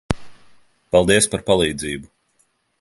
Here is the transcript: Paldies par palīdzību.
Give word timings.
Paldies 0.95 1.29
par 1.35 1.45
palīdzību. 1.53 2.13